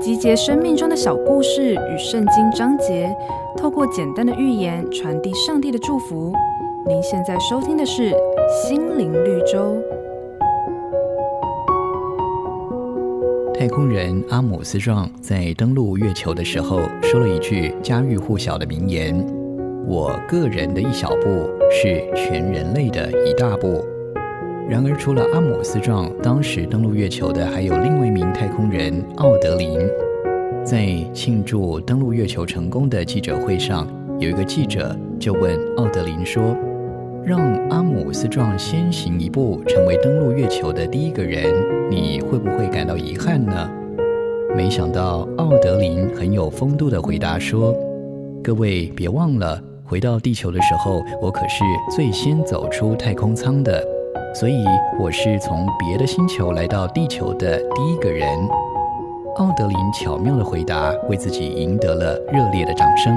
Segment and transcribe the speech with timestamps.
[0.00, 3.14] 集结生命中的小故事与圣经章节，
[3.56, 6.32] 透过简单的寓言传递上帝的祝福。
[6.86, 8.10] 您现在收听的是
[8.66, 9.76] 《心灵绿洲》。
[13.54, 19.14] 太空人阿姆斯壮在登陆月球的时候说了一句家喻户晓的名言
[19.86, 23.84] ：“我个人的一小步，是全人类的一大步。”
[24.68, 28.18] 然而，除了阿姆斯壮，当时登陆月球的还有另外一名。
[30.70, 36.54] 在庆祝登陆月球成功的记者会上，有一个记者就问奥德林说
[37.24, 37.40] ：“让
[37.70, 41.54] 阿姆斯壮先行一步成为登陆月球的第一个人，
[41.90, 43.66] 你会不会感到遗憾呢？”
[44.54, 47.74] 没想到奥德林很有风度地回答说
[48.44, 51.64] ：“各位别忘了，回到地球的时候，我可是
[51.96, 53.82] 最先走出太空舱的。”
[54.38, 54.66] 所以
[55.00, 58.38] 我是从别的星球来到地球的第一个人。
[59.38, 63.16] 奥德林巧妙的回答，为自己赢得了热烈的掌声。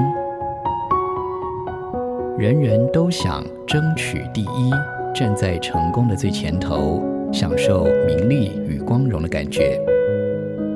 [2.38, 4.70] 人人都想争取第一，
[5.12, 9.80] 站在成功的最前头，享受名利与光荣的感觉。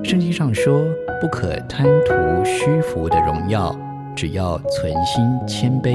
[0.02, 0.82] 圣经上说，
[1.20, 3.72] 不可贪图虚浮的荣耀，
[4.16, 5.94] 只要存心谦卑，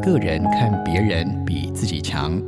[0.00, 2.40] 个人看别人比自己强。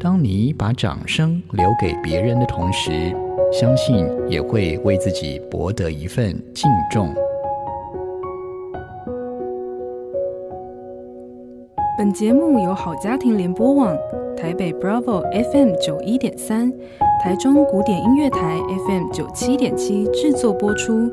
[0.00, 3.14] 当你把掌声留给别人的同时，
[3.52, 7.14] 相信也会为自己博得一份敬重。
[11.96, 13.96] 本节目由好家庭联播网、
[14.36, 16.70] 台北 Bravo FM 九一点三、
[17.22, 21.10] 台中古典音乐台 FM 九七点七制作播出。